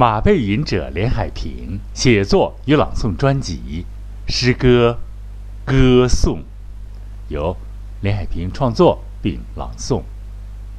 [0.00, 3.84] 马背吟者连海平写作与朗诵专辑
[4.32, 4.98] 《诗歌
[5.62, 6.38] 歌颂》，
[7.28, 7.54] 由
[8.00, 10.00] 连海平创作并朗诵。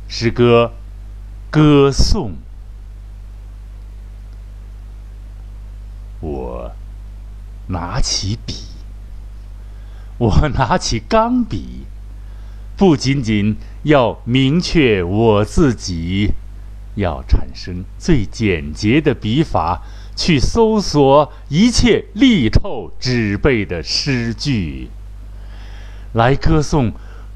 [0.07, 0.73] 诗歌
[1.51, 2.31] 歌颂，
[6.19, 6.71] 我
[7.67, 8.55] 拿起笔，
[10.17, 11.85] 我拿起钢笔，
[12.75, 16.33] 不仅仅要明确我自己。
[16.95, 19.81] 要产生最简洁的笔法，
[20.15, 24.89] 去搜索一切力透纸背的诗句，
[26.13, 26.91] 来歌颂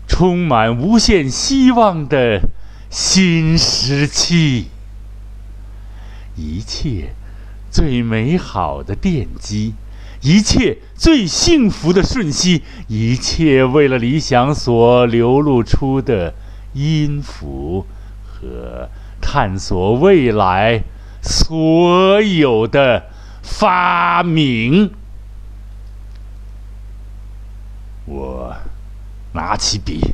[0.08, 2.50] 充满无限希望的
[2.90, 4.68] 新时期。
[6.36, 7.16] 一切
[7.72, 9.74] 最美好的奠基，
[10.22, 16.34] 一切最幸福的瞬息，一切为了理想所流露出的
[16.74, 17.86] 音符
[18.26, 18.90] 和。
[19.22, 20.84] 探索未来，
[21.22, 23.06] 所有的
[23.42, 24.92] 发明。
[28.06, 28.56] 我
[29.34, 30.14] 拿起笔，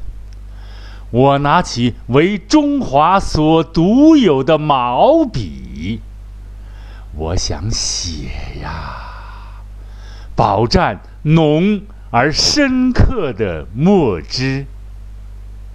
[1.11, 5.99] 我拿起为中华所独有的毛笔，
[7.15, 8.29] 我想写
[8.61, 9.63] 呀，
[10.35, 14.65] 饱蘸浓而深刻的墨汁，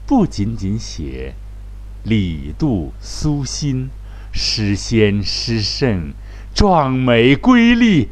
[0.07, 1.35] 不仅仅写。
[2.07, 3.91] 李杜苏辛，
[4.33, 6.13] 诗仙诗圣，
[6.55, 8.11] 壮美瑰丽，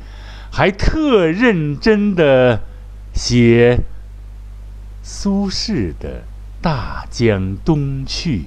[0.51, 2.63] 还特认真的
[3.15, 3.85] 写
[5.01, 6.23] 苏轼的
[6.61, 8.39] 《大江东去》。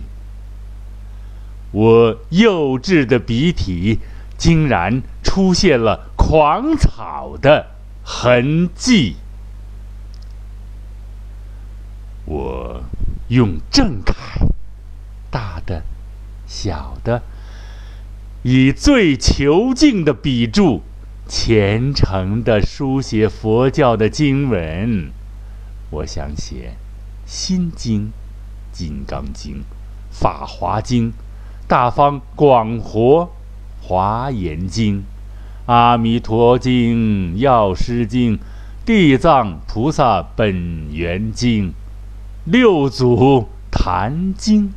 [1.71, 3.99] 我幼稚的笔体，
[4.37, 7.67] 竟然出现了狂草的
[8.03, 9.15] 痕迹。
[12.25, 12.83] 我
[13.29, 14.13] 用正楷。
[15.67, 15.83] 的、
[16.47, 17.21] 小的，
[18.41, 20.81] 以最遒劲的笔触，
[21.27, 25.11] 虔诚的书写佛教的经文。
[25.92, 26.73] 我想写
[27.30, 28.02] 《心经》
[28.71, 29.55] 《金刚经》
[30.09, 31.09] 《法华经》
[31.67, 33.30] 《大方广活
[33.81, 34.95] 华严经》
[35.65, 38.37] 《阿弥陀经》《药师经》
[38.86, 41.65] 《地藏菩萨本愿经》
[42.45, 44.69] 《六祖坛经》。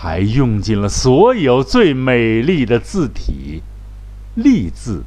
[0.00, 3.64] 还用尽了所有最美丽的字体，
[4.36, 5.02] 隶字、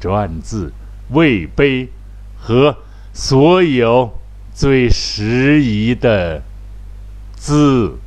[0.00, 0.72] 篆字、
[1.10, 1.90] 魏碑
[2.38, 2.78] 和
[3.12, 4.18] 所有
[4.54, 6.42] 最适宜的
[7.36, 7.98] 字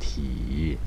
[0.00, 0.78] 体，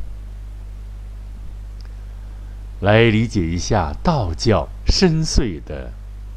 [2.82, 5.94] 来理解一下道教深邃的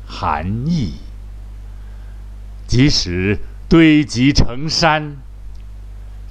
[0.06, 0.96] 含义。
[2.66, 3.38] 即使
[3.70, 5.02] 堆积成山，《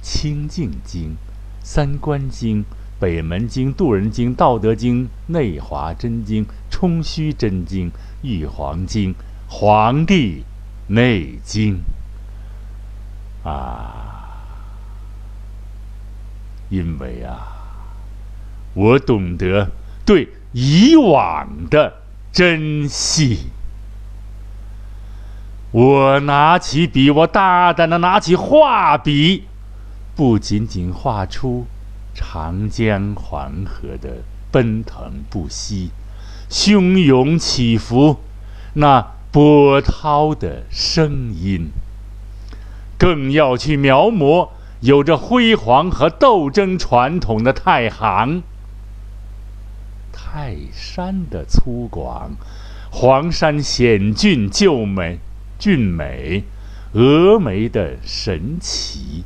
[0.00, 1.16] 清净经》。
[1.62, 2.64] 三观经、
[2.98, 7.90] 北门经、渡人经、道德经、内华真经、冲虚真经、
[8.22, 9.14] 玉皇经、
[9.48, 10.44] 黄帝
[10.88, 11.80] 内经
[13.44, 14.06] 啊！
[16.68, 17.56] 因为啊，
[18.74, 19.70] 我懂得
[20.04, 21.94] 对以往的
[22.32, 23.50] 珍惜。
[25.72, 29.46] 我拿起笔，我大胆的拿起画笔。
[30.14, 31.66] 不仅仅画出
[32.14, 35.90] 长江黄河的奔腾不息、
[36.50, 38.18] 汹涌起伏，
[38.74, 41.70] 那波涛的声音，
[42.98, 44.48] 更要去描摹
[44.80, 48.42] 有着辉煌和斗争传统的太行、
[50.12, 52.30] 泰山的粗犷，
[52.90, 55.20] 黄山险峻秀美、
[55.58, 56.42] 俊美，
[56.92, 59.24] 峨眉的神奇。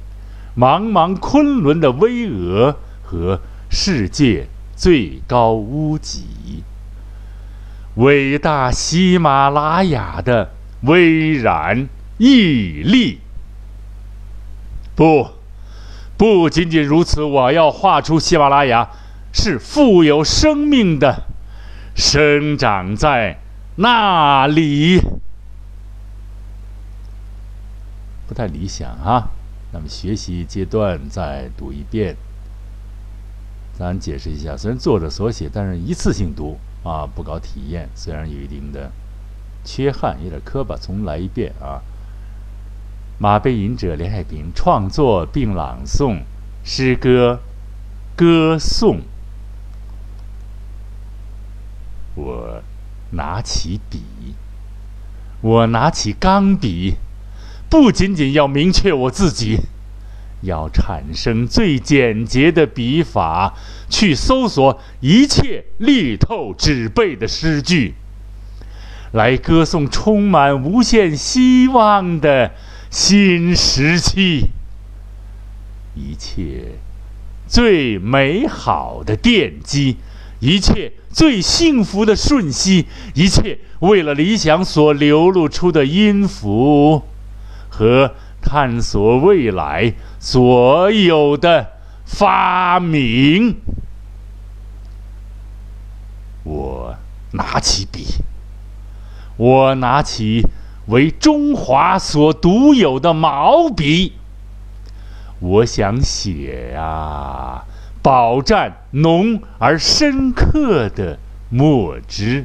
[0.57, 6.63] 茫茫昆仑的巍峨和世界最高屋脊，
[7.97, 11.89] 伟大喜马拉雅的巍然
[12.19, 13.19] 屹立。
[14.95, 15.31] 不，
[16.17, 18.89] 不仅仅如此，我要画出喜马拉雅
[19.33, 21.25] 是富有生命的，
[21.97, 23.41] 生长在
[23.75, 25.01] 那里。
[28.29, 29.34] 不太理想啊。
[29.75, 32.15] 那么学习阶段再读一遍，
[33.77, 34.57] 咱解释一下。
[34.57, 38.93] 虽然作者所写，但是一次性读啊，不搞体验，虽然有一定的
[39.65, 41.83] 缺憾，有点磕巴，重来一遍啊。
[43.19, 46.23] 马背吟者连海平创作并朗诵
[46.63, 47.41] 诗歌
[48.17, 48.99] 《歌颂》。
[52.15, 52.63] 我
[53.11, 54.01] 拿起笔，
[55.41, 56.95] 我拿起钢笔。
[57.77, 59.59] 不仅仅要明确我自己，
[60.43, 63.53] 要产生最简洁的笔法，
[63.91, 67.95] 去搜索一切力透纸背的诗句，
[69.11, 72.53] 来歌颂充满无限希望的
[72.91, 74.51] 新时期。
[75.97, 76.77] 一切
[77.49, 79.97] 最美好的奠基，
[80.39, 87.03] 一切最幸福的瞬息，一切为了理想所流露出的音符
[87.75, 88.15] 和。
[88.47, 91.71] 探索未来所有的
[92.05, 93.57] 发明，
[96.43, 96.95] 我
[97.33, 98.05] 拿起笔，
[99.39, 100.47] 我拿起
[100.89, 104.13] 为中华所独有的毛笔，
[105.41, 107.65] 我想写呀，
[108.03, 111.19] 饱蘸浓而深刻的
[111.49, 112.45] 墨汁，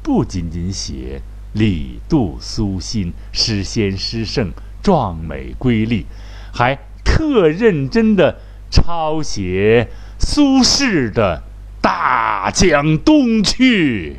[0.00, 1.22] 不仅仅写
[1.56, 4.52] 李杜苏辛诗仙诗圣。
[4.82, 6.06] 壮美瑰丽，
[6.54, 8.38] 还特认真的
[8.70, 11.42] 抄写苏轼的
[11.82, 14.12] 《大江东去》。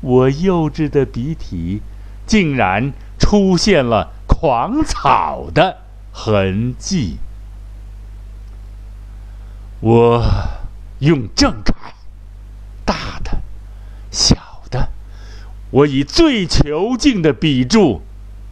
[0.00, 1.82] 我幼稚的笔体，
[2.26, 7.18] 竟然出现了狂草的痕迹。
[9.78, 10.24] 我
[10.98, 11.94] 用正楷，
[12.84, 13.40] 大的、
[14.10, 14.36] 小
[14.68, 14.88] 的，
[15.70, 18.02] 我以最遒劲的笔触。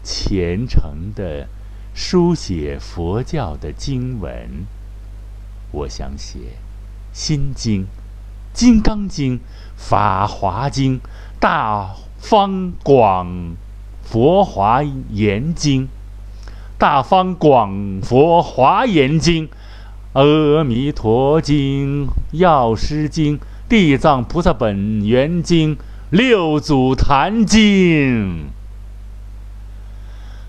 [0.08, 1.48] 虔诚的
[1.92, 4.64] 书写佛教的经文，
[5.72, 6.38] 我想写
[7.12, 7.82] 《心经》
[8.52, 9.32] 《金刚经》
[9.76, 10.94] 《法华经》
[11.40, 13.56] 《大方广
[14.04, 15.82] 佛华严经》
[16.78, 19.48] 《大方广佛华严经》
[20.12, 23.36] 《阿弥陀经》《药师经》
[23.68, 25.74] 《地藏菩萨本愿经》
[26.10, 28.44] 《六祖坛经》。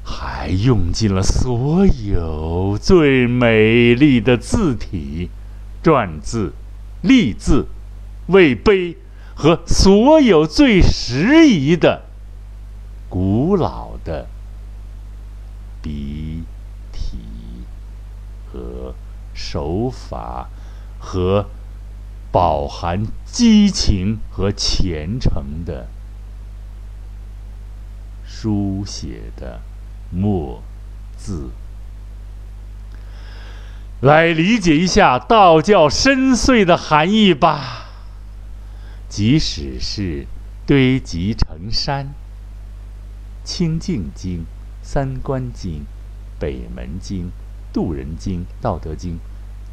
[0.09, 5.29] 还用尽了所有最美丽的字体，
[5.83, 6.53] 篆字、
[7.01, 7.67] 隶字、
[8.27, 8.95] 魏碑
[9.35, 12.03] 和所有最适宜的、
[13.09, 14.27] 古老的
[15.81, 16.43] 笔
[16.93, 17.17] 体
[18.49, 18.93] 和
[19.33, 20.47] 手法，
[20.97, 21.47] 和
[22.31, 25.87] 饱含激情和虔诚的
[28.25, 29.61] 书写的。
[30.09, 30.63] 墨
[31.17, 31.49] 字，
[33.99, 37.89] 来理解一下道教深邃的含义吧。
[39.09, 40.27] 即使是
[40.65, 42.05] 堆积成山，
[43.43, 44.39] 《清净经》
[44.81, 45.71] 《三观经》
[46.39, 47.25] 《北门经》
[47.73, 49.15] 《渡人经》《道德经》《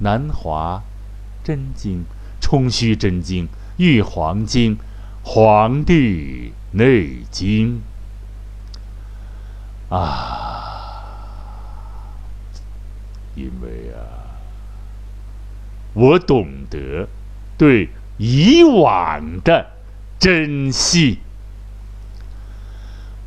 [0.00, 0.82] 南华
[1.44, 1.98] 真经》
[2.44, 3.44] 《冲虚真经》
[3.78, 4.76] 《玉皇经》
[5.22, 7.80] 《黄帝内经》。
[9.94, 11.06] 啊，
[13.34, 14.36] 因为啊，
[15.94, 17.08] 我懂得
[17.56, 17.88] 对
[18.18, 19.70] 以往的
[20.18, 21.20] 珍惜。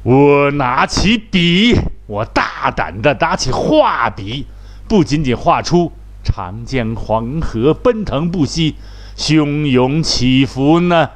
[0.03, 1.75] 我拿起笔，
[2.05, 4.45] 我大胆的拿起画笔，
[4.87, 5.91] 不仅仅画出
[6.23, 8.75] 长江黄河奔腾不息、
[9.17, 11.09] 汹涌起伏呢？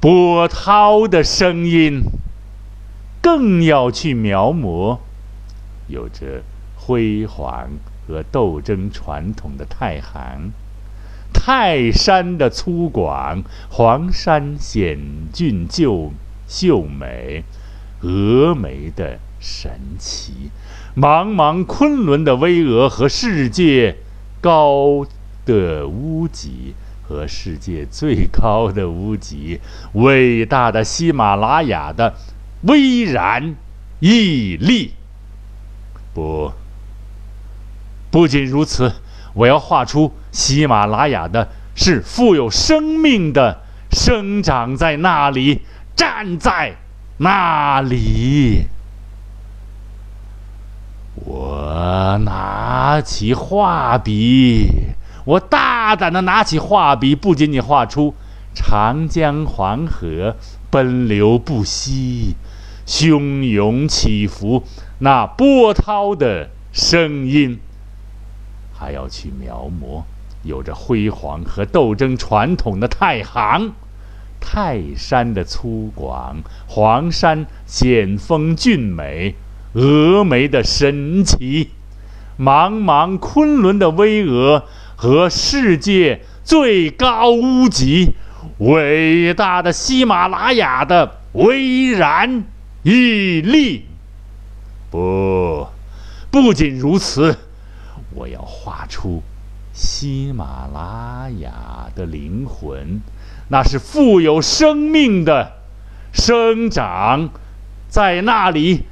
[0.00, 2.02] 波涛的声音。
[3.22, 4.98] 更要去描摹
[5.86, 6.42] 有着
[6.74, 7.70] 辉煌
[8.04, 10.50] 和斗争传统的太行，
[11.32, 14.98] 泰山的粗犷，黄山险
[15.32, 16.10] 峻秀
[16.48, 17.44] 秀美，
[18.02, 19.70] 峨眉的神
[20.00, 20.50] 奇，
[20.96, 23.98] 茫茫昆仑的巍峨和世界
[24.40, 25.06] 高
[25.46, 26.74] 的屋脊，
[27.12, 29.60] 和世界最高的屋脊，
[29.92, 32.14] 伟大的喜马拉雅的。
[32.62, 33.56] 巍然
[34.00, 34.94] 屹立。
[36.14, 36.52] 不，
[38.10, 38.92] 不仅如此，
[39.34, 45.62] 我要画出喜马拉雅的是富有生命的，生长在那里，
[45.96, 46.76] 站在
[47.16, 48.68] 那里。
[51.14, 54.91] 我拿起画笔，
[55.24, 58.14] 我大胆的拿起画笔，不仅仅画出
[58.54, 60.36] 长江黄河
[60.70, 62.36] 奔流不息。
[62.84, 64.64] 汹涌起伏，
[64.98, 67.60] 那波涛的声音，
[68.74, 70.02] 还要去描摹
[70.42, 73.72] 有着辉煌和斗争传统的太行，
[74.40, 79.36] 泰山的粗犷，黄山险峰峻美，
[79.74, 81.70] 峨眉的神奇，
[82.36, 84.64] 茫茫昆仑的巍峨
[85.02, 88.14] 和世界最高屋脊，
[88.58, 92.44] 伟大的喜马拉雅的巍然。
[92.84, 93.84] 屹立，
[94.92, 95.66] 不，
[96.30, 97.36] 不仅如此，
[98.14, 99.24] 我要画出
[99.72, 103.00] 喜马拉雅的灵魂，
[103.48, 105.54] 那是富有生命的
[106.12, 107.30] 生长，
[107.88, 108.84] 在那里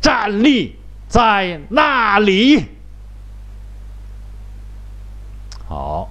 [0.00, 0.74] 站立，
[1.06, 2.64] 在那里。
[5.72, 6.10] 好，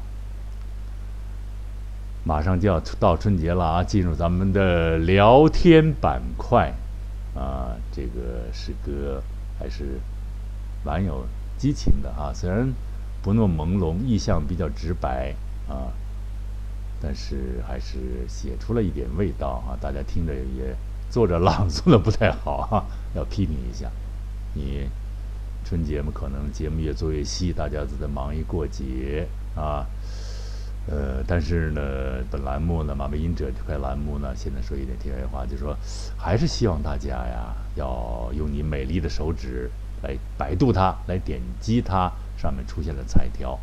[2.23, 3.83] 马上就要到春节了啊！
[3.83, 6.73] 进入咱们的聊天板块
[7.35, 9.21] 啊，这个诗歌
[9.59, 9.99] 还是
[10.83, 11.27] 蛮有。
[11.59, 12.73] 激情的啊，虽然
[13.21, 15.35] 不那么朦胧，意象比较直白
[15.67, 15.93] 啊，
[16.99, 19.77] 但是还是写出了一点味道啊。
[19.79, 20.75] 大家听着也，
[21.11, 23.91] 作者朗诵的不太好哈， 要批评一下。
[24.55, 24.89] 你
[25.63, 29.85] 春节嘛，可能节目越做越细，大家都在忙于过节啊。
[30.87, 31.81] 呃，但是呢，
[32.31, 35.77] 本栏目呢，马背音者这块栏目呢，现在说一点题外话，就是说，
[36.17, 39.69] 还是希望大家呀，要用你美丽的手指。
[40.03, 43.59] 来百度它，来点击它，上面出现了彩条。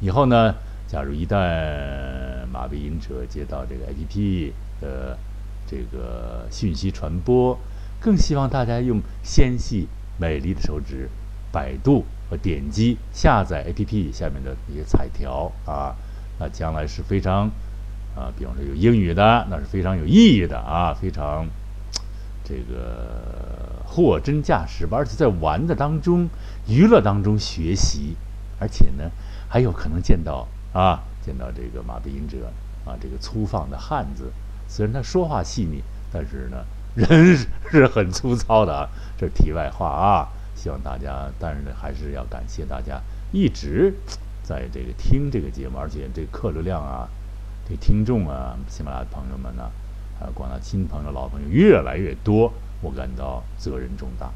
[0.00, 0.54] 以后呢，
[0.88, 5.18] 假如一旦马背音者接到这个 APP 的
[5.66, 7.58] 这个信息传播，
[8.00, 11.10] 更希望大家用纤细美丽的手指
[11.52, 15.94] 百度和点击下载 APP 下面的一些彩条啊，
[16.40, 17.50] 那将来是非常
[18.16, 21.46] 啊，比方说有英语的，那是非常有意义的啊，非常
[22.42, 23.70] 这个。
[23.84, 26.26] 货真价实吧，而且在玩的当中、
[26.66, 28.16] 娱乐当中学习，
[28.58, 29.10] 而且呢，
[29.50, 32.50] 还有可能见到啊，见到这个马背音者
[32.86, 34.32] 啊，这个粗放的汉子。
[34.66, 37.36] 虽然他说话细腻，但是呢，人
[37.70, 38.88] 是很粗糙的啊。
[39.18, 40.28] 这是题外话啊，
[40.62, 43.02] 希望大家，但是呢，还是要感谢大家
[43.32, 43.92] 一直
[44.44, 47.08] 在这个听这个节目，而且这个客流量啊，
[47.68, 49.68] 这听众啊，喜马拉雅的朋友们呢，
[50.20, 52.52] 还有广大新朋友、老朋友越来越多。
[52.80, 54.30] 我感到责任重大，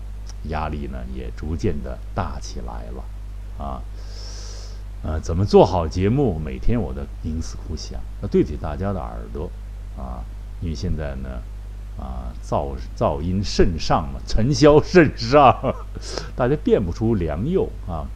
[0.48, 3.80] 压力呢也逐渐的大起来了，啊，
[5.04, 6.40] 呃，怎么做好节目？
[6.44, 9.48] 每天我都冥思苦想，要对得起大家的耳朵，
[9.96, 10.24] 啊，
[10.60, 11.40] 因为现在呢，
[11.98, 15.74] 啊，噪噪音甚上嘛，尘嚣甚上，
[16.36, 18.06] 大家辨不出良莠啊。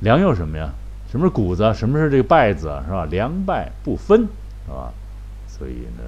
[0.00, 0.70] 良莠什么呀？
[1.10, 1.72] 什么是谷子？
[1.74, 2.82] 什么是这个稗子？
[2.86, 3.04] 是吧？
[3.10, 4.20] 良败不分，
[4.66, 4.92] 是吧？
[5.46, 6.04] 所以呢。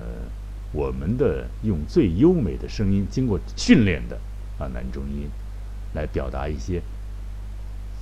[0.73, 4.17] 我们的用最优美的声音，经过训练的
[4.57, 5.29] 啊男中音，
[5.95, 6.81] 来表达一些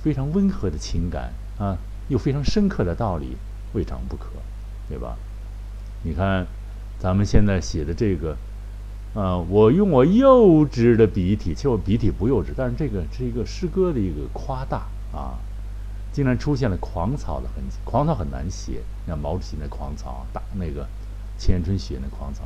[0.03, 1.75] 非常温和的情感啊，
[2.09, 3.35] 又非常深刻的道理，
[3.73, 4.27] 未尝不可，
[4.87, 5.17] 对吧？
[6.03, 6.45] 你看，
[6.99, 8.37] 咱们现在写的这个
[9.15, 15.33] 啊，我用我幼稚的笔体，其实我笔体不幼稚，但是这个是一个诗歌的一个夸大啊，
[16.13, 17.77] 竟然出现了狂草的痕迹。
[17.83, 20.87] 狂草很难写，像毛主席那狂草，大那个
[21.37, 22.43] 千春写那狂草。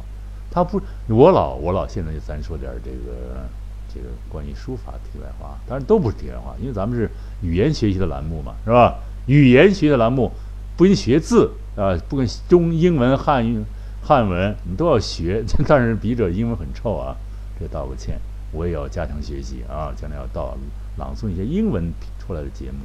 [0.50, 3.46] 他不，我老我老现在就咱说点这个
[3.94, 7.10] 这个关于书法题外话，当然都不是题外话，因为咱们是
[7.42, 9.00] 语言学习的栏目嘛，是吧？
[9.26, 10.32] 语言学的栏目
[10.78, 13.64] 不仅学字啊，不跟中英文、汉语、
[14.04, 17.16] 汉文你都要学， 但是笔者英文很臭啊，
[17.60, 18.20] 这道个歉，
[18.52, 20.58] 我也要加强学习啊，将来要到
[20.98, 22.80] 朗诵一些英文出来的节目，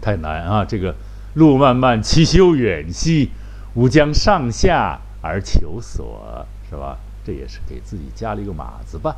[0.00, 0.64] 太难啊！
[0.64, 0.94] 这个
[1.34, 3.30] 路漫漫其修远兮，
[3.74, 5.00] 吾将上下。
[5.26, 6.98] 而求索是吧？
[7.24, 9.16] 这也是给自己加了一个码子吧。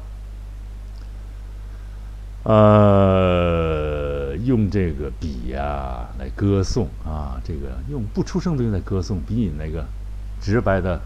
[2.44, 9.84] 呃，用这个笔呀来歌颂啊，这个用不出声的用来歌颂，比你那个
[10.40, 11.00] 直白的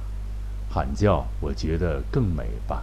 [0.70, 2.82] 喊叫，我觉得更美吧，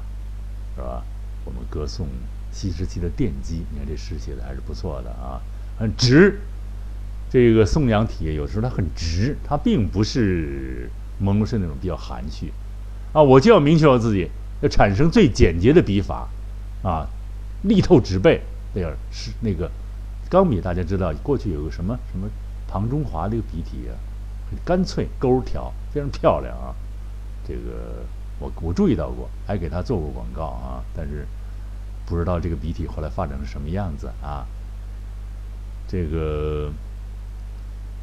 [0.75, 1.03] 是吧？
[1.45, 2.07] 我们歌颂
[2.51, 5.41] 新时期的奠基，你看这诗写的还是不错的啊，
[5.79, 6.39] 很直。
[7.29, 10.89] 这个颂扬体有时候它很直，它并不是。
[11.19, 12.53] 朦胧是那种比较含蓄，
[13.11, 14.29] 啊，我就要明确我自己，
[14.61, 16.29] 要产生最简洁的笔法，
[16.83, 17.07] 啊，
[17.63, 18.39] 力透纸背，
[18.75, 19.67] 那样是那个
[20.29, 22.29] 钢笔，大家知道过去有个什么什么
[22.67, 23.97] 庞中华这个笔体啊，
[24.65, 26.75] 干脆勾条非常漂亮啊，
[27.47, 28.05] 这个
[28.39, 31.27] 我我注意到过，还给他做过广告啊，但是
[32.05, 34.45] 不知道这个笔体后来发展成什么样子啊，
[35.87, 36.71] 这个。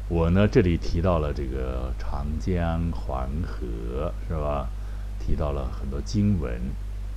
[0.07, 4.69] 我呢，这里提到了这个长江黄河，是吧？
[5.17, 6.53] 提到了很多经文，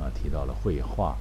[0.00, 1.14] 啊，提到了绘画，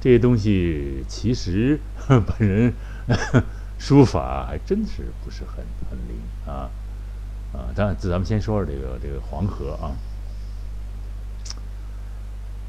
[0.00, 1.78] 这些东西其实
[2.08, 2.74] 本人
[3.78, 6.68] 书法还真是不是很很灵啊
[7.52, 7.72] 啊！
[7.74, 9.96] 当然，咱们先说说这个这个黄河啊，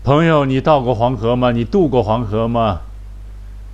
[0.04, 1.52] 朋友，你到过黄河吗？
[1.52, 2.82] 你渡过黄河吗？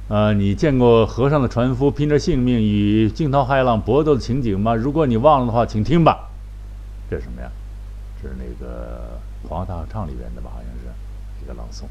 [0.08, 4.76] 啊，你见过河上的船夫拼着性命与惊涛骇浪搏斗的情景吗？
[4.76, 6.30] 如果你忘了的话，请听吧。
[7.10, 7.52] 这是什么呀？
[8.22, 9.20] 这是那个
[9.50, 10.52] 《黄河大合唱》里边的吧？
[10.54, 11.86] 好像是一个朗诵。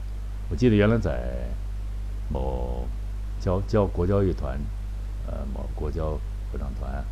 [0.51, 1.49] 我记得原来在
[2.29, 2.87] 某
[3.41, 4.59] 教教国教乐团
[5.27, 6.19] 呃某国交
[6.53, 7.05] 合唱团、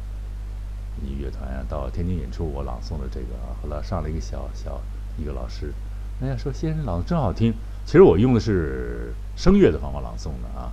[1.00, 3.26] 你乐团啊到天津演出，我朗诵的这个，
[3.62, 4.80] 后来上了一个小小
[5.16, 5.72] 一个老师，
[6.20, 7.54] 人家说先生朗诵真好听。
[7.84, 10.72] 其实我用的是声乐的方法朗诵的啊，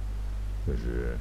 [0.67, 1.17] 就是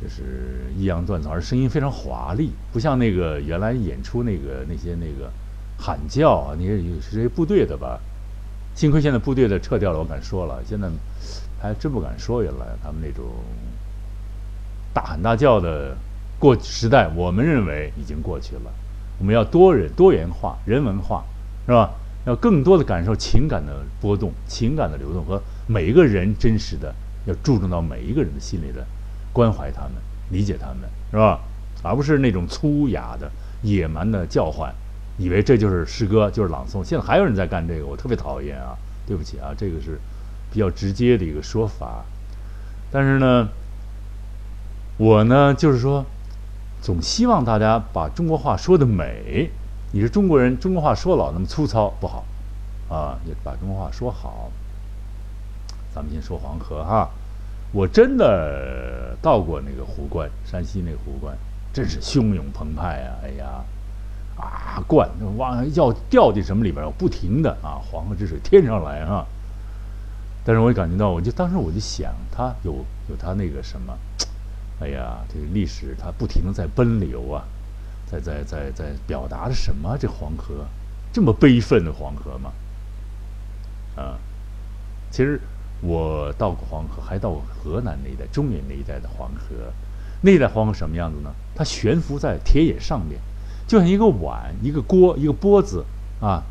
[0.00, 5.32] 就是抑扬顿挫，而声音非常华丽，不像那个原来演出那个那些那个
[5.78, 7.98] 喊叫啊，那些有些部队的吧。
[8.74, 10.86] 幸亏现在部队的撤掉了，我敢说了，现在
[11.58, 12.42] 还真不敢说。
[12.42, 13.24] 原来他们那种
[14.92, 15.96] 大喊大叫的
[16.38, 18.62] 过时代，我们认为已经过去了。
[19.18, 21.24] 我们要多人多元化、人文化，
[21.66, 21.90] 是吧？
[22.26, 28.84] 要更多的感受情感的波动、情感的流动和每一个人真实的，要注重到每一个人的心里的
[29.32, 29.92] 关怀他们、
[30.30, 31.40] 理解他们，是吧？
[31.82, 33.30] 而不是那种粗哑的、
[33.62, 34.74] 野蛮的叫唤。
[35.18, 36.84] 以为这就是诗歌，就是朗诵。
[36.84, 38.76] 现在还有人在干这个，我特别讨厌啊！
[39.06, 39.98] 对不起啊，这个是
[40.52, 42.04] 比较直接的一个说法。
[42.90, 43.48] 但是呢，
[44.98, 46.04] 我呢就是说，
[46.86, 49.50] 总希望大家把中国话说的美。
[49.90, 52.24] 你是中国人，中国话说老那么粗糙不好
[52.88, 54.52] 啊，也把中国话说好。
[55.92, 57.10] 咱们先说黄河哈，
[57.72, 61.36] 我真的到过那个湖关，山西那个湖关，
[61.72, 63.18] 真是汹涌澎湃啊！
[63.24, 63.64] 哎呀。
[64.36, 69.26] 啊，灌往要掉进什么里边不停的啊，黄河之水天上来啊！
[70.44, 72.72] 但是我也感觉到，我就当时我就想，它有
[73.08, 73.92] 有它那个什么，
[74.80, 77.44] 哎呀，这个历史它不停的在奔流啊，
[78.06, 79.96] 在在在在表达着什么？
[79.98, 80.66] 这黄河
[81.12, 82.52] 这么悲愤的黄河吗？
[83.96, 84.18] 啊，
[85.10, 85.40] 其实
[85.80, 89.72] 我到过黄河，还到过河南那一带、中原那一带的黄河，
[90.20, 91.30] 那一带黄河什么样子呢？
[91.54, 93.18] 它悬浮在田野上面。
[93.66, 95.84] 就像一个碗，一个锅，一个钵子
[96.20, 96.42] 啊，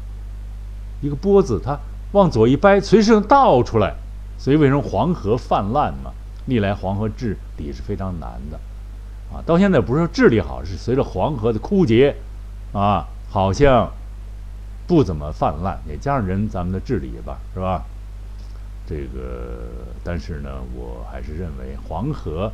[1.02, 1.80] 一个钵子，它
[2.12, 3.96] 往左一掰，随时能倒出来。
[4.38, 6.12] 所以为什么黄河泛滥嘛？
[6.46, 8.60] 历来黄河治理是非常难的
[9.32, 9.44] 啊。
[9.46, 12.16] 到现在不是说治理好，是随着黄河的枯竭
[12.74, 13.92] 啊，好像
[14.88, 15.80] 不怎么泛滥。
[15.88, 17.84] 也加上人咱们的治理吧，是吧？
[18.88, 19.68] 这个，
[20.04, 22.52] 但是呢，我还是认为黄河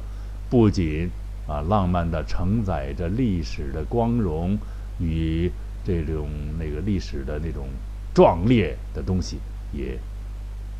[0.50, 1.10] 不仅。
[1.48, 4.58] 啊，浪漫的承载着历史的光荣
[5.00, 5.52] 与
[5.84, 7.68] 这种那个历史的那种
[8.14, 9.40] 壮烈的东西，
[9.74, 10.00] 也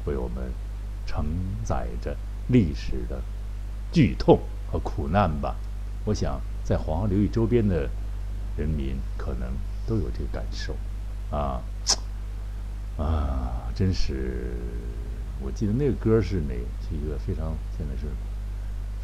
[0.06, 0.44] 为我们
[1.06, 1.26] 承
[1.66, 2.16] 载着
[2.52, 3.22] 历史的
[3.92, 4.40] 剧痛
[4.72, 5.56] 和苦难吧。
[6.06, 7.90] 我想，在黄河流域周边的
[8.58, 9.50] 人民可能
[9.88, 10.76] 都有这个感受。
[11.32, 11.62] 啊
[12.98, 14.56] 啊，真是！
[15.40, 16.54] 我记得那个歌是哪？
[16.88, 18.08] 是一个非常现在是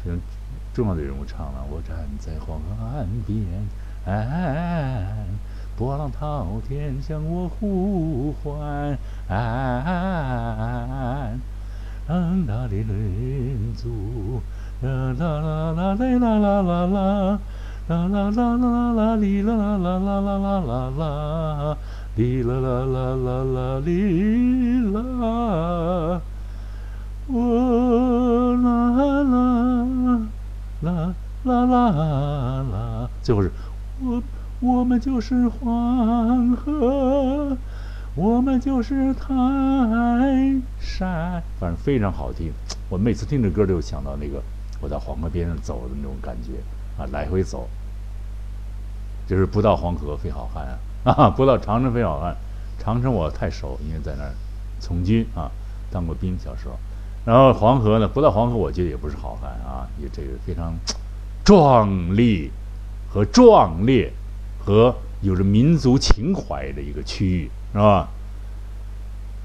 [0.04, 0.18] 非常。
[0.74, 3.44] 重要的人物唱了：“我站在黄河岸边，
[5.76, 8.96] 波浪滔天向我呼唤。
[12.08, 14.40] 当大的人族，
[14.80, 17.38] 啦啦啦啦啦啦啦啦啦，
[17.88, 20.98] 啦啦啦啦啦哩啦啦啦啦啦啦啦。
[20.98, 21.76] 啦，
[22.16, 26.20] 哩啦啦啦啦啦哩啦，
[27.26, 28.66] 我啦
[29.22, 30.20] 啦。”
[30.80, 31.92] 啦啦啦
[32.72, 33.50] 啦，最后是
[34.00, 34.22] 我，
[34.60, 37.56] 我们就是黄河，
[38.18, 39.28] 我们就是泰
[40.80, 42.52] 山，反正非常好听。
[42.88, 44.42] 我每次听这歌，就想到那个
[44.80, 46.54] 我在黄河边上走的那种感觉
[47.00, 47.68] 啊，来回走，
[49.28, 50.66] 就是不到黄河非好汉
[51.04, 52.36] 啊，啊， 不到长城非好汉。
[52.76, 54.34] 长城我太熟，因为在那儿
[54.80, 55.48] 从军啊，
[55.88, 56.76] 当过兵，小时候。
[57.24, 60.74] 然后黄河呢，不到黄河，我觉得也不是好汉啊，也这个非常
[61.44, 62.50] 壮丽
[63.08, 64.12] 和壮烈
[64.58, 68.08] 和有着民族情怀的一个区域，是吧？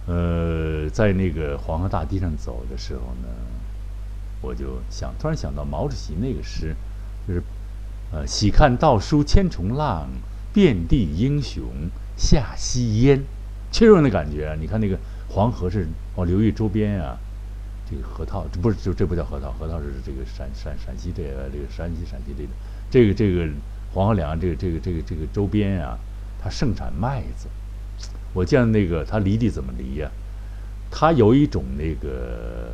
[0.06, 3.30] 呃，在那个黄河大堤上走的时候呢，
[4.42, 6.76] 我就想，突然想到毛主席那个诗，
[7.28, 7.42] 就是
[8.12, 10.10] 呃，喜看稻书千重浪，
[10.54, 11.64] 遍地英雄
[12.18, 13.24] 下夕烟，
[13.72, 14.58] 确实有那感觉。
[14.60, 14.98] 你看那个
[15.30, 17.18] 黄河是往流域周边啊。
[17.90, 22.50] 这个河套，这不是就这不叫河套，河套是这个陕陕陕西这个这个山西陕西这个
[22.90, 23.48] 这个这个
[23.94, 25.98] 黄河两岸这个这个这个这个周边啊，
[26.42, 27.48] 它盛产麦子。
[28.34, 30.10] 我见那个它犁地怎么犁呀？
[30.92, 32.72] 它有一种那个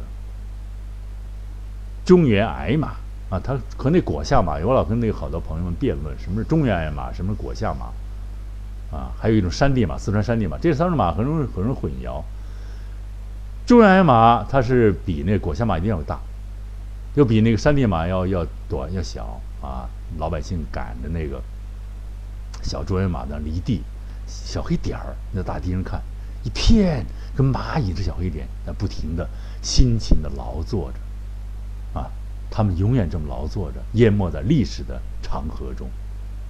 [2.06, 2.96] 中原矮马
[3.30, 9.12] 啊，它和那果下马，我老跟那个好多朋友们辩论，什么是中原矮马，什么是果下马啊？
[9.20, 12.24] 还有一种山地马，四川山地马，这三种马很容易很容易混淆。
[13.66, 16.20] 中原矮马它是比那果下马一定要大，
[17.16, 19.88] 又比那个山地马要要短要小啊！
[20.18, 21.40] 老百姓赶的那个
[22.64, 23.84] 小中原马呢，离地
[24.30, 26.02] 小黑点儿，那大地上看
[26.44, 29.28] 一片跟蚂蚁的小黑点，在不停的
[29.62, 32.10] 辛勤的劳作着，啊，
[32.50, 35.90] 他们永远这么劳作着，淹没在历史的长河中，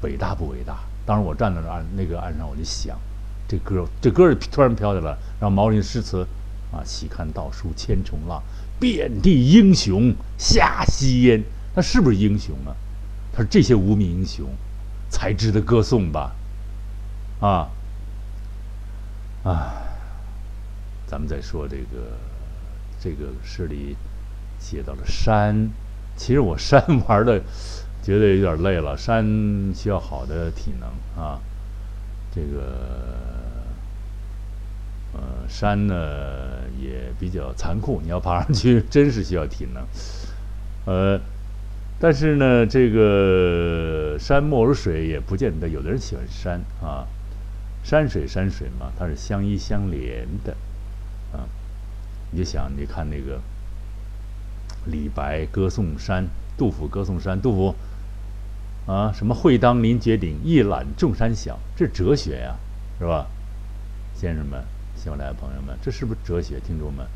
[0.01, 0.79] 伟大不伟大？
[1.05, 2.99] 当时我站在那岸那个岸上，我就想，
[3.47, 6.27] 这歌这歌突然飘下来，让毛林诗词
[6.71, 8.43] 啊，喜看道书千重浪，
[8.79, 11.43] 遍地英雄下夕烟。
[11.73, 12.75] 他是不是英雄啊？
[13.31, 14.45] 他说这些无名英雄
[15.09, 16.35] 才值得歌颂吧？
[17.39, 17.69] 啊
[19.43, 19.73] 啊！
[21.07, 22.17] 咱们再说这个
[22.99, 23.95] 这个诗里
[24.59, 25.69] 写到了山，
[26.15, 27.41] 其实我山玩的
[28.03, 29.25] 觉得有点累了，山
[29.73, 31.39] 需要好的体能啊。
[32.35, 33.15] 这个
[35.13, 35.95] 呃山呢
[36.79, 39.83] 也比较残酷，你要爬上去真是需要体能，
[40.85, 41.19] 呃。
[42.01, 47.05] 但是呢，这个山莫如水也不见得，有的人喜欢山啊，
[47.83, 50.55] 山水山水嘛，它是相依相连的，
[51.33, 51.47] 啊，
[52.31, 53.39] 你就想，你看那个
[54.85, 57.75] 李白歌颂山，杜甫歌颂山，杜甫
[58.85, 62.55] 啊，什么会当凌绝顶，一览众山小，这哲学呀，
[62.99, 63.27] 是吧？
[64.13, 64.63] 先生们，
[64.95, 66.59] 喜欢来的朋友们，这是不是哲学？
[66.59, 67.07] 听众们，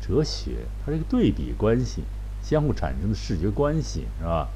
[0.00, 2.02] 哲学它是一个对比关系。
[2.40, 4.48] 相互产生的视觉关系是吧？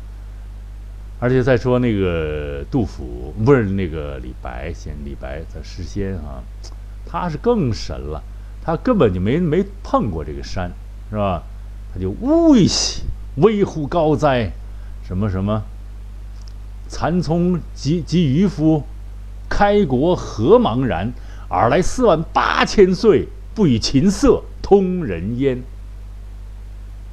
[1.22, 6.42] 而且再说那个杜甫不是那个李白先李白的诗仙啊，
[7.06, 8.20] 他是更神了，
[8.60, 10.72] 他根本就没没碰过这个山
[11.10, 11.44] 是吧？
[11.94, 13.04] 他就呜一起
[13.36, 14.50] 危乎高哉，
[15.06, 15.62] 什么什么，
[16.88, 18.82] 蚕丛及及渔夫，
[19.48, 21.12] 开国何茫然？
[21.48, 25.62] 尔来四万八千岁，不与琴瑟通人烟。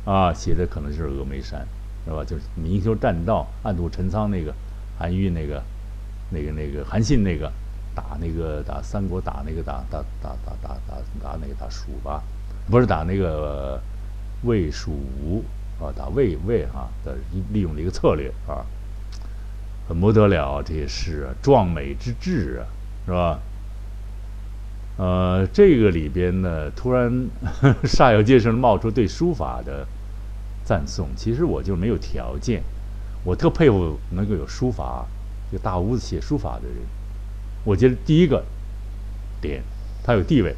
[0.04, 1.68] 啊，写的可能就是峨眉山，
[2.10, 2.24] 是吧？
[2.26, 4.52] 就是明修栈道，暗度陈仓那个，
[4.98, 5.62] 韩愈那个，
[6.32, 7.52] 那个那个韩信那个，
[7.94, 12.24] 打那个打三国打那个打打打打打打打那个打蜀吧，
[12.68, 13.80] 不是打那个
[14.44, 15.44] 魏蜀吴
[15.80, 17.16] 啊，打魏魏哈的
[17.54, 18.66] 利用的一个策略啊，
[19.88, 22.66] 很不得了这些诗啊，壮美之至啊，
[23.06, 23.40] 是吧？
[24.98, 27.30] 呃，这个里边呢，突然
[27.86, 29.86] 煞有介事冒出对书法的。
[30.70, 32.62] 赞颂，其实我就没有条件，
[33.24, 35.04] 我特佩服能够有书法，
[35.52, 36.78] 就大屋子写书法的人。
[37.64, 38.46] 我觉得第一个
[39.42, 39.64] 点，
[40.04, 40.56] 他有地位，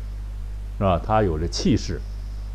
[0.77, 0.99] 是吧？
[1.01, 2.01] 他有着气势。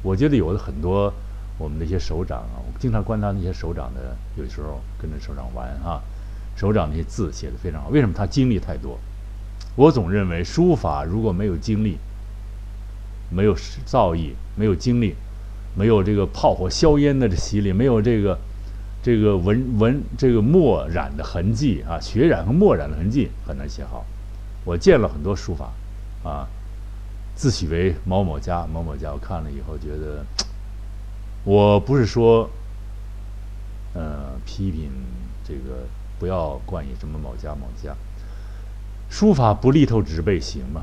[0.02, 1.10] 我觉得有的很多
[1.56, 6.02] 我们那些首长啊，我经常观察那些首长的，有时候跟着首长玩啊，
[6.56, 7.88] 首长那些字写的非常好。
[7.88, 8.12] 为什么？
[8.14, 8.98] 他经历太多。
[9.76, 11.96] 我总认为书法如果没有经历，
[13.30, 15.14] 没有造诣，没有经历。
[15.76, 18.38] 没有这个炮火硝烟的这洗礼，没有这个
[19.02, 24.04] 这个文文这个墨染的痕迹啊，血染和墨染的痕迹很难写好。
[24.64, 25.70] 我见了很多书法，
[26.24, 26.48] 啊，
[27.34, 30.24] 自诩为某某家某某家，我看了以后觉得，
[31.44, 32.48] 我不是说，
[33.92, 34.90] 呃，批评
[35.46, 35.86] 这个
[36.18, 37.94] 不要冠以什么某家某家，
[39.10, 40.82] 书法不力透纸背行吗？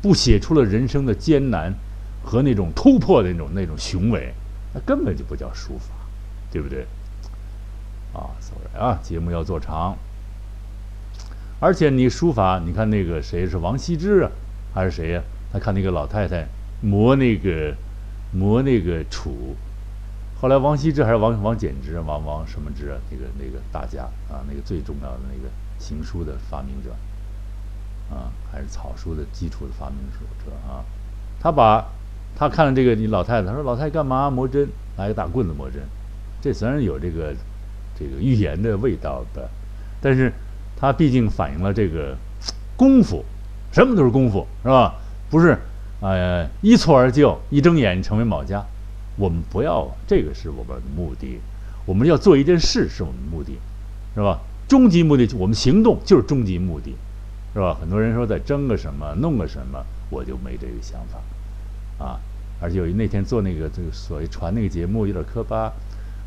[0.00, 1.74] 不写出了人生的艰难。
[2.24, 4.32] 和那种突破的那种那种雄伟，
[4.72, 5.92] 那根本就不叫书法，
[6.50, 6.86] 对不对？
[8.14, 9.96] 啊，sorry 啊，节目要做长。
[11.60, 14.30] 而且你书法，你看那个谁是王羲之啊，
[14.74, 15.22] 还是谁呀？
[15.52, 16.46] 他看那个老太太
[16.80, 17.74] 磨那个
[18.32, 19.54] 磨那个杵，
[20.40, 22.98] 后来王羲之还是王王简之，王王什么之啊？
[23.10, 26.90] 那个那个大家啊，那个最重要的那个行书的发明者
[28.14, 30.84] 啊，还是草书的基础的发明者啊，
[31.40, 31.84] 他把。
[32.36, 34.68] 他看了这个你老太太，他说：“老太太干嘛磨针？
[34.96, 35.80] 拿一个大棍子磨针。”
[36.42, 37.34] 这虽然有这个
[37.98, 39.48] 这个预言的味道的，
[40.00, 40.32] 但是
[40.76, 42.16] 它毕竟反映了这个
[42.76, 43.24] 功夫，
[43.70, 44.94] 什么都是功夫，是吧？
[45.30, 45.56] 不是，
[46.00, 48.64] 呃，一蹴而就，一睁眼成为某家。
[49.16, 51.38] 我们不要这个是我们的目的，
[51.84, 53.58] 我们要做一件事是我们的目的，
[54.14, 54.40] 是吧？
[54.66, 56.94] 终极目的，我们行动就是终极目的，
[57.54, 57.76] 是吧？
[57.80, 61.18] 很多人说在争个什么，弄个什么，我就没这个想法。
[62.02, 62.18] 啊，
[62.60, 65.72] 而且有一那天做那个这个所谓传那个节目有点磕巴，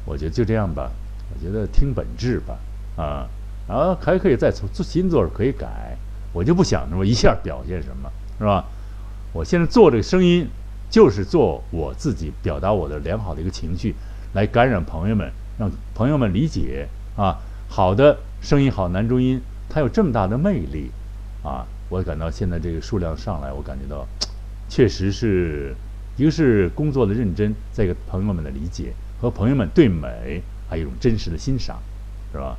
[0.05, 0.89] 我觉得就这样吧，
[1.33, 2.57] 我觉得听本质吧，
[2.95, 3.27] 啊，
[3.67, 5.97] 然后还可以再做新作可以改，
[6.31, 8.09] 我就不想什么一下表现什么，
[8.39, 8.63] 是吧？
[9.33, 10.47] 我现在做这个声音，
[10.89, 13.93] 就是做我自己表达我的良好的一个情绪，
[14.33, 17.35] 来感染朋友们，让朋友们理解啊，
[17.67, 20.89] 好的声音好男中音，它有这么大的魅力，
[21.43, 24.07] 啊，我感到现在这个数量上来，我感觉到。
[24.67, 25.75] 确实是
[26.17, 31.79] 一个是工作的认真，再一个朋友们的理解和朋友们对美还有一种真实的欣赏，
[32.31, 32.57] 是吧？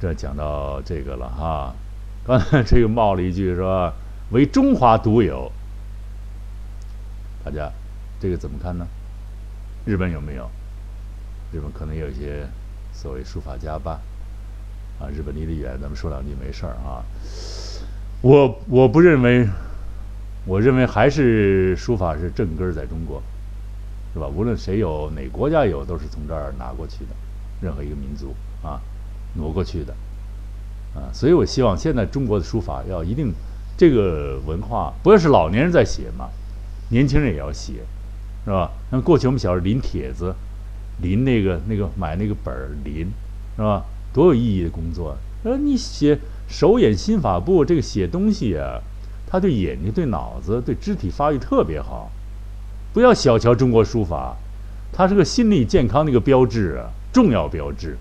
[0.00, 1.74] 这讲到这个了哈，
[2.24, 3.92] 刚才这又冒了一句说
[4.30, 5.50] “为中华独有”，
[7.44, 7.68] 大家
[8.20, 8.86] 这个怎么看呢？
[9.84, 10.48] 日本有没有？
[11.52, 12.46] 日本可能有一些
[12.92, 14.00] 所谓书法家吧，
[15.00, 17.02] 啊，日本离得远，咱们说两句没事儿啊。
[18.20, 19.48] 我我不认为，
[20.48, 23.22] 我认为还是书法是正根儿在中国，
[24.14, 24.26] 是吧？
[24.26, 27.10] 无论谁有，哪国家有，都是从这儿拿过去的，
[27.60, 28.80] 任何一个民族啊，
[29.34, 29.92] 挪过去的，
[30.94, 33.30] 啊，所以我希望现在中国的书法要一定
[33.76, 36.30] 这个文化，不要是老年人在写嘛，
[36.88, 37.74] 年轻人也要写，
[38.46, 38.70] 是吧？
[38.90, 40.34] 像过去我们小时候临帖子。
[41.00, 43.06] 临那个那个买那个本儿临，
[43.54, 43.84] 是吧？
[44.12, 45.16] 多有意义的工作。
[45.44, 48.82] 呃，你写手眼心法部这个写东西啊，
[49.30, 52.10] 他对眼睛、对脑子、对肢体发育特别好。
[52.94, 54.34] 不要小瞧中国书法，
[54.90, 57.98] 它是个心理健康的一个标志啊，重要标志。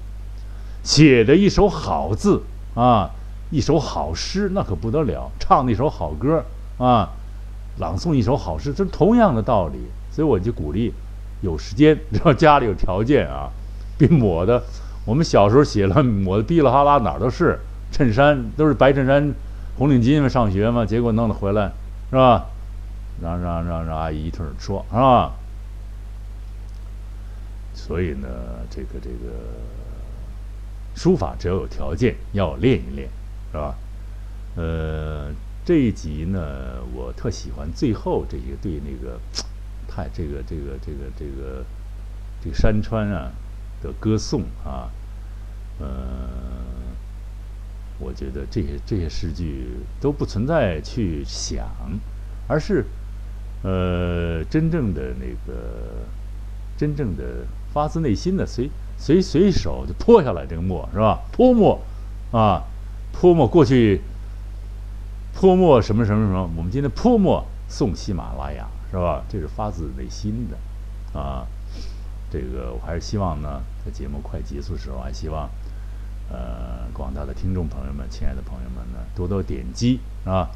[0.83, 2.41] 写的一手好字
[2.73, 3.11] 啊，
[3.51, 6.41] 一首好诗那可不得了，唱那首好歌
[6.77, 7.09] 啊，
[7.79, 9.79] 朗诵一首好诗，这是同样的道理。
[10.09, 10.93] 所以我就鼓励。
[11.41, 13.51] 有时间，只 要家里有条件啊，
[13.97, 14.63] 别抹的。
[15.05, 17.59] 我们小时候写了抹的噼里啪啦，哪儿都是。
[17.91, 19.31] 衬衫都是白衬衫、
[19.77, 21.71] 红领巾嘛，上学嘛，结果弄了回来，
[22.09, 22.47] 是吧？
[23.21, 25.33] 让让让让阿姨一顿说，是吧？
[27.73, 28.27] 所以呢，
[28.69, 29.33] 这个这个
[30.95, 33.07] 书法只要有条件，要练一练，
[33.51, 33.75] 是吧？
[34.55, 35.31] 呃，
[35.63, 36.39] 这一集呢，
[36.93, 39.19] 我特喜欢最后这个对那个。
[39.89, 41.65] 太，这个这个这个这个
[42.43, 43.31] 这个山川啊
[43.81, 44.91] 的歌颂啊，
[45.79, 45.87] 呃，
[47.99, 51.67] 我觉得这些这些诗句都不存在去想，
[52.47, 52.85] 而是
[53.63, 56.05] 呃真正的那个
[56.77, 61.19] 真正的发自内心的随随随手就泼下来这个墨是吧？
[61.31, 61.79] 泼墨
[62.31, 62.63] 啊，
[63.11, 64.01] 泼墨过去
[65.33, 68.67] 泼墨什么什么什么，我们今天泼墨送喜马拉雅。
[68.89, 69.21] 是吧？
[69.27, 71.45] 这是发自内心的，啊，
[72.31, 75.49] 这个我还是希望呢，在节目快结束时候，还希望，
[76.29, 80.49] 呃，广大的听众朋友们、亲爱的朋友们呢，多多点击啊，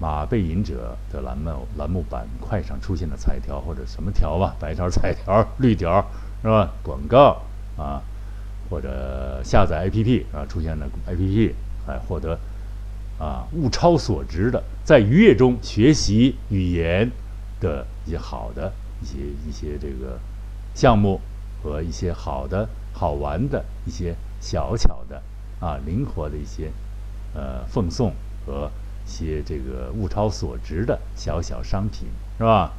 [0.00, 6.04] 马背吟者的栏目栏目板块上出现的彩条或者什么条吧，白条、彩条、绿条，
[6.42, 6.70] 是吧？
[6.82, 7.42] 广告
[7.76, 8.02] 啊，
[8.68, 11.52] 或者下载 APP 啊，出现的 APP，
[11.86, 12.38] 还获得
[13.18, 17.10] 啊物超所值的，在愉悦中学习语言。
[17.60, 18.72] 的一些好的
[19.02, 20.18] 一些一些这个
[20.74, 21.20] 项目
[21.62, 25.22] 和一些好的好玩的一些小巧的
[25.60, 26.72] 啊灵活的一些
[27.34, 28.12] 呃奉送
[28.44, 28.70] 和
[29.06, 32.72] 一些这个物超所值的小小商品是吧？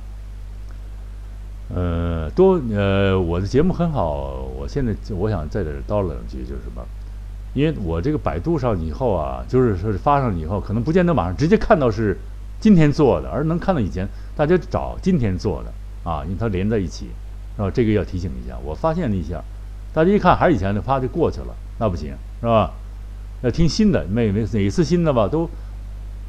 [1.74, 6.86] 呃，多呃，我的节目很好，我现在我想在这叨两句，就是什么？
[7.54, 12.18] 因为我这个百度上以后啊，就是说是发上以后，可能不见得马上直接看到是
[12.60, 14.08] 今天做的，而能看到以前。
[14.36, 15.72] 大家找今天做的
[16.10, 17.10] 啊，因为它连在一起，
[17.56, 17.70] 是吧？
[17.70, 18.58] 这个要提醒一下。
[18.66, 19.42] 我发现了一下，
[19.94, 22.72] 大家一看还是以前的，啪就过去了，那不行，是吧？
[23.42, 25.50] 要听新的，每每哪次新的吧，都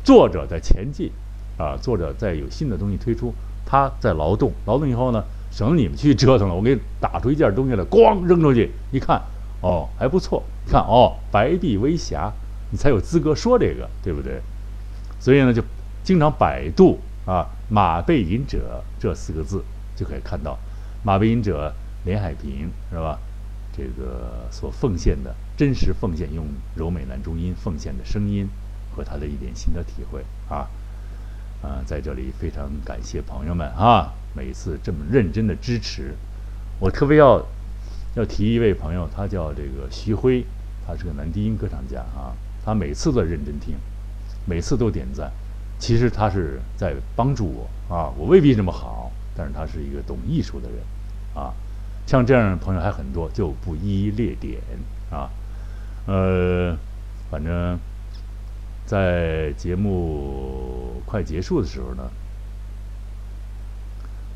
[0.03, 1.11] 作者在前进，
[1.59, 3.33] 啊，作者在有新的东西推出，
[3.65, 9.21] 他在劳动，劳动以后呢，省得你们去折腾了，我给你打出一件东西来，咣扔出去，一看，
[9.61, 12.33] 哦，还不错，看哦，白璧微瑕，
[12.71, 14.41] 你才有资格说这个，对不对？
[15.21, 15.63] 所以呢，就
[16.03, 16.99] 经常百度。
[17.25, 19.63] 啊，马背吟者这四个字
[19.95, 20.59] 就可以看到，
[21.05, 21.73] 马背吟者
[22.05, 23.17] 连海平是吧？
[23.77, 26.45] 这个所奉献的真实奉献，用
[26.77, 28.49] 柔美男中音奉献的声音
[28.95, 30.69] 和他的一点心得体会啊，
[31.63, 36.15] 啊，在这里非常感谢朋友们啊，每次这么认真的支持，
[36.79, 37.45] 我特别要
[38.15, 40.45] 要提一位朋友，他叫这个徐辉，
[40.87, 43.75] 他是个男低音歌唱家啊，他每次都认真听，
[44.45, 45.33] 每次都点赞。
[45.79, 50.79] 其实他是在帮助我啊，我未必这么好，但是他是一个懂艺术的人
[51.35, 51.53] 啊，
[52.13, 54.61] 像这样的朋友还很多，就不一一列点
[55.11, 55.31] 啊。
[56.07, 56.77] 呃，
[57.31, 57.79] 反正，
[58.85, 62.11] 在节目快结束的时候呢，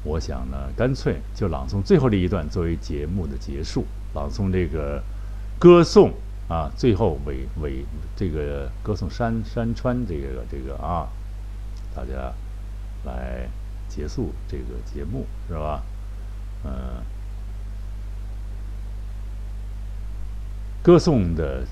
[0.05, 3.85] 我想呢，干脆就朗诵最后这一段作为节目的结束，
[4.15, 5.03] 朗诵这个
[5.59, 6.15] 歌颂
[6.49, 7.85] 啊，最后尾尾
[8.17, 11.07] 这个歌颂山山川这个这个啊。
[11.95, 12.33] 大家
[13.05, 13.47] 来
[13.87, 15.83] 结束这个节目是吧？
[16.65, 16.73] 嗯，
[20.87, 21.65] 歌颂的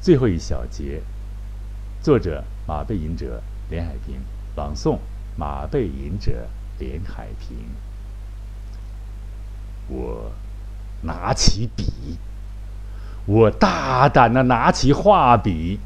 [0.00, 1.02] 最后一小节，
[2.00, 4.14] 作者马背吟者连海平，
[4.54, 4.96] 朗诵
[5.36, 6.46] 马背吟者
[6.78, 7.56] 连海平。
[9.88, 10.30] 我
[11.02, 12.16] 拿起笔，
[13.26, 15.80] 我大胆的拿起画笔，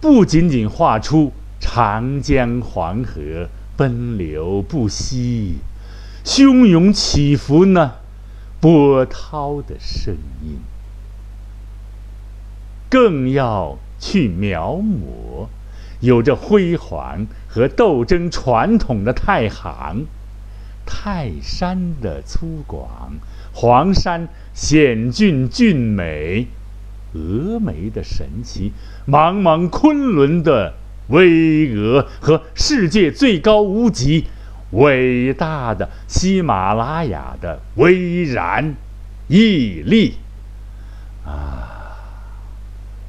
[0.00, 1.32] 不仅仅画出。
[1.58, 5.58] 长江黄河奔流不息，
[6.24, 7.96] 汹涌起伏呢，
[8.60, 10.60] 波涛的声音，
[12.90, 15.46] 更要去描摹
[16.00, 20.06] 有着辉煌和斗争传统的太行。
[20.84, 22.88] 泰山的粗犷，
[23.52, 26.48] 黄山险峻峻美，
[27.14, 28.72] 峨眉的神奇，
[29.06, 30.74] 茫茫昆仑的
[31.08, 34.26] 巍峨，和世界最高无极、
[34.72, 38.74] 伟大的喜马拉雅的巍然
[39.28, 40.14] 屹立。
[41.24, 41.69] 啊，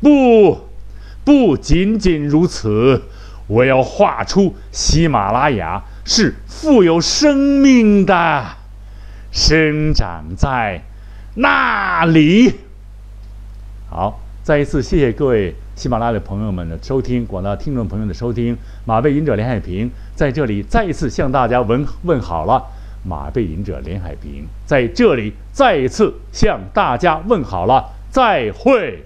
[0.02, 0.68] 不，
[1.24, 3.04] 不仅仅如此，
[3.48, 5.84] 我要画出喜马拉雅。
[6.04, 8.44] 是富有生命的，
[9.32, 10.82] 生长在
[11.36, 12.56] 那里。
[13.88, 18.58] 好，再一次谢谢各位喜马拉雅的朋友们的收听，广大听众朋友的收听。
[18.84, 22.66] 马背隐者连海平在这里再一次向大家问问好了。
[23.06, 29.06] 马背隐者连海平在这里再一次向大家问好了，再会。